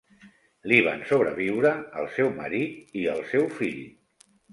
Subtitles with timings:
[0.69, 3.79] Li van sobreviure el seu marit i el seu fill.